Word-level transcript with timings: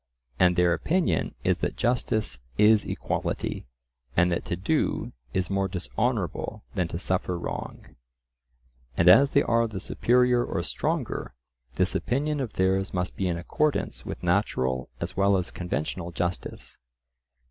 And 0.39 0.55
their 0.55 0.73
opinion 0.73 1.35
is 1.43 1.59
that 1.59 1.75
justice 1.75 2.39
is 2.57 2.85
equality, 2.85 3.67
and 4.17 4.31
that 4.31 4.45
to 4.45 4.55
do 4.55 5.13
is 5.31 5.51
more 5.51 5.67
dishonourable 5.67 6.63
than 6.73 6.87
to 6.87 6.97
suffer 6.97 7.37
wrong. 7.37 7.95
And 8.97 9.07
as 9.07 9.29
they 9.29 9.43
are 9.43 9.67
the 9.67 9.79
superior 9.79 10.43
or 10.43 10.63
stronger, 10.63 11.35
this 11.75 11.93
opinion 11.93 12.39
of 12.39 12.53
theirs 12.53 12.95
must 12.95 13.15
be 13.15 13.27
in 13.27 13.37
accordance 13.37 14.03
with 14.03 14.23
natural 14.23 14.89
as 14.99 15.15
well 15.15 15.37
as 15.37 15.51
conventional 15.51 16.11
justice. 16.11 16.79